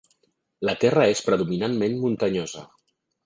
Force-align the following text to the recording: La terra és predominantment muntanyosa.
La 0.69 0.73
terra 0.83 1.03
és 1.15 1.21
predominantment 1.27 1.99
muntanyosa. 2.05 2.65